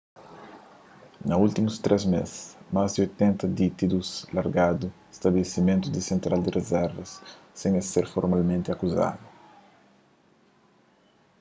na 1.25 1.37
últimus 1.43 1.75
3 1.87 2.05
mês 2.13 2.31
más 2.75 2.89
di 2.95 2.99
80 3.07 3.47
ditidus 3.59 4.09
largadu 4.35 4.87
stabilisimentu 5.17 5.85
di 5.91 6.01
sentral 6.09 6.39
di 6.41 6.49
rizervas 6.57 7.11
sen 7.59 7.71
es 7.81 7.87
ser 7.93 8.05
folmalmenti 8.13 8.69
akuzadu 8.71 9.25